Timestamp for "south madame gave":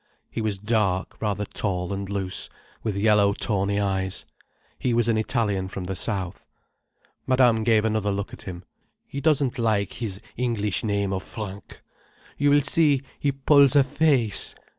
5.95-7.85